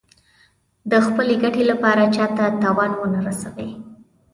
[0.91, 3.69] د خپلې ګټې لپاره چا ته تاوان ونه رسوي.